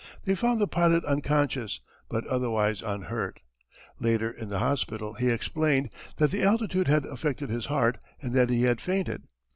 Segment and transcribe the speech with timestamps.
[0.25, 3.39] They found the pilot unconscious, but otherwise unhurt.
[3.99, 8.49] Later in the hospital he explained that the altitude had affected his heart and that
[8.49, 9.27] he had fainted.